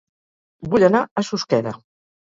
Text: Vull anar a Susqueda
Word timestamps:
Vull 0.71 0.87
anar 0.89 1.05
a 1.23 1.27
Susqueda 1.31 1.79